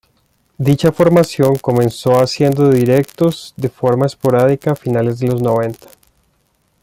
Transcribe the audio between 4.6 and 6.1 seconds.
a finales de los noventa.